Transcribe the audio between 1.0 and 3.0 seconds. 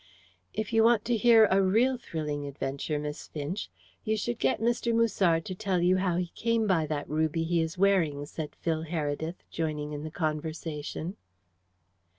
to hear a real thrilling adventure,